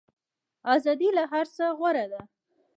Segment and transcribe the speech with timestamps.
[0.75, 2.21] ازادي له هر څه غوره ده.